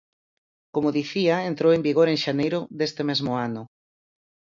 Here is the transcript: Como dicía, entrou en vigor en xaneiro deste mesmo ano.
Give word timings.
Como 0.73 0.95
dicía, 0.99 1.35
entrou 1.49 1.71
en 1.75 1.81
vigor 1.87 2.07
en 2.09 2.19
xaneiro 2.25 2.59
deste 2.79 3.01
mesmo 3.09 3.31
ano. 3.47 3.61